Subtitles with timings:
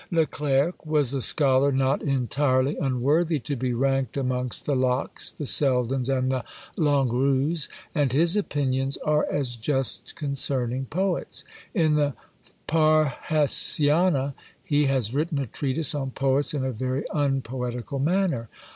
[0.09, 5.43] Le Clerc was a scholar not entirely unworthy to be ranked amongst the Lockes, the
[5.45, 6.43] Seldens, and the
[6.75, 11.43] Longuerues; and his opinions are as just concerning poets.
[11.75, 12.15] In the
[12.67, 14.33] Parhasiana
[14.63, 18.49] he has written a treatise on poets in a very unpoetical manner.